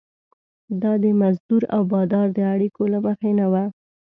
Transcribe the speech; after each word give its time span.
دا 0.81 0.93
د 1.03 1.05
مزدور 1.21 1.63
او 1.75 1.81
بادار 1.91 2.27
د 2.33 2.39
اړیکو 2.53 2.81
له 2.93 2.99
مخې 3.05 3.31
نه 3.39 3.47
وه. 3.51 3.63